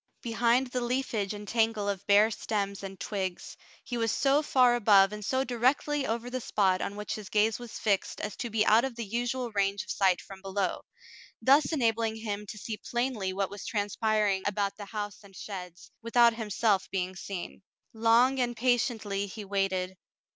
Behind 0.23 0.65
the 0.65 0.81
leafage 0.81 1.31
and 1.31 1.47
tangle 1.47 1.87
of 1.87 2.07
bare 2.07 2.31
stems 2.31 2.81
and 2.81 2.99
twigs, 2.99 3.55
he 3.83 3.97
was 3.97 4.11
so 4.11 4.41
far 4.41 4.73
above 4.73 5.13
and 5.13 5.23
so 5.23 5.43
directly 5.43 6.07
over 6.07 6.27
the 6.27 6.41
spot 6.41 6.81
on 6.81 6.95
which 6.95 7.13
his 7.13 7.29
gaze 7.29 7.59
was 7.59 7.77
fixed 7.77 8.19
as 8.19 8.35
to 8.37 8.49
be 8.49 8.65
out 8.65 8.83
of 8.83 8.95
the 8.95 9.05
usual 9.05 9.51
range 9.51 9.83
of 9.83 9.91
sight 9.91 10.19
from 10.19 10.41
below, 10.41 10.81
thus 11.39 11.71
enabling 11.71 12.15
him 12.15 12.47
to 12.47 12.57
see 12.57 12.77
plainly 12.77 13.31
what 13.31 13.51
was 13.51 13.61
38 13.61 13.71
The 13.71 13.77
Mountain 13.77 13.87
Girl 13.87 13.89
transpiring 13.89 14.43
about 14.47 14.77
the 14.77 14.85
house 14.85 15.19
and 15.23 15.35
sheds, 15.35 15.91
without 16.01 16.33
himself 16.33 16.89
being 16.89 17.15
seen. 17.15 17.61
Long 17.93 18.39
and 18.39 18.57
patiently 18.57 19.27
he 19.27 19.45
waited. 19.45 19.95